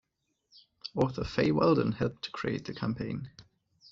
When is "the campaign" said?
2.65-3.29